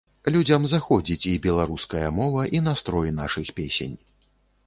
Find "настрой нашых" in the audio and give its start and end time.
2.71-3.53